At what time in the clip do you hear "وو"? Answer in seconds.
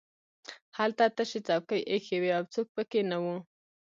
3.23-3.35